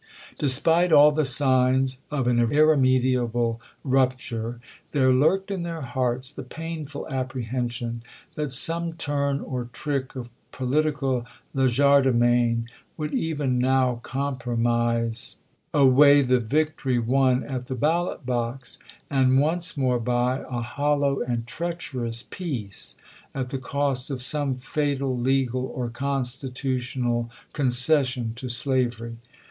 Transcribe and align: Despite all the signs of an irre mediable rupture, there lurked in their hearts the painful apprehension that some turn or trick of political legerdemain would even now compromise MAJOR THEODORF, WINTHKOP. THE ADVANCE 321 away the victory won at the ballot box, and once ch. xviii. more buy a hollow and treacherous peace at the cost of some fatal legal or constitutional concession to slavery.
Despite 0.39 0.91
all 0.91 1.11
the 1.11 1.25
signs 1.25 1.99
of 2.09 2.25
an 2.25 2.37
irre 2.37 2.75
mediable 2.75 3.59
rupture, 3.83 4.59
there 4.93 5.13
lurked 5.13 5.51
in 5.51 5.61
their 5.61 5.81
hearts 5.83 6.31
the 6.31 6.41
painful 6.41 7.07
apprehension 7.07 8.01
that 8.33 8.49
some 8.51 8.93
turn 8.93 9.41
or 9.41 9.65
trick 9.65 10.15
of 10.15 10.31
political 10.51 11.27
legerdemain 11.55 12.65
would 12.97 13.13
even 13.13 13.59
now 13.59 13.99
compromise 14.01 15.35
MAJOR 15.71 15.71
THEODORF, 15.71 15.71
WINTHKOP. 15.71 15.71
THE 15.71 15.83
ADVANCE 15.83 15.93
321 15.93 15.93
away 15.93 16.21
the 16.23 16.39
victory 16.39 16.97
won 16.97 17.43
at 17.55 17.65
the 17.67 17.75
ballot 17.75 18.25
box, 18.25 18.79
and 19.07 19.39
once 19.39 19.67
ch. 19.69 19.73
xviii. 19.75 19.83
more 19.83 19.99
buy 19.99 20.43
a 20.49 20.63
hollow 20.63 21.21
and 21.21 21.45
treacherous 21.45 22.23
peace 22.27 22.95
at 23.35 23.49
the 23.49 23.59
cost 23.59 24.09
of 24.09 24.23
some 24.23 24.55
fatal 24.55 25.15
legal 25.15 25.67
or 25.75 25.89
constitutional 25.91 27.29
concession 27.53 28.33
to 28.33 28.49
slavery. 28.49 29.17